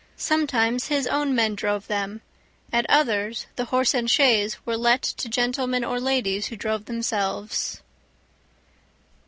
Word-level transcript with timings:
Sometimes 0.17 0.87
his 0.87 1.05
own 1.05 1.35
men 1.35 1.53
drove 1.53 1.85
them; 1.85 2.21
at 2.73 2.87
others, 2.89 3.45
the 3.55 3.65
horse 3.65 3.93
and 3.93 4.09
chaise 4.09 4.57
were 4.65 4.75
let 4.75 5.03
to 5.03 5.29
gentlemen 5.29 5.83
or 5.83 5.99
ladies 5.99 6.47
who 6.47 6.55
drove 6.55 6.85
themselves. 6.85 7.81